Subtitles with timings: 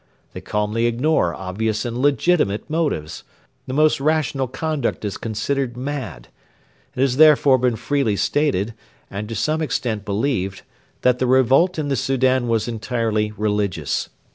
[0.33, 3.23] They calmly ignore obvious and legitimate motives.
[3.67, 6.29] The most rational conduct is considered mad.
[6.95, 8.73] It has therefore been freely stated,
[9.11, 10.63] and is to some extent believed,
[11.03, 14.09] that the revolt in the Soudan was entirely religious.